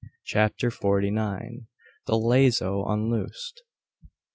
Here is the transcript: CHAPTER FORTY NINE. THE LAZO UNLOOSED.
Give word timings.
CHAPTER 0.25 0.71
FORTY 0.71 1.11
NINE. 1.11 1.67
THE 2.07 2.15
LAZO 2.17 2.85
UNLOOSED. 2.87 3.61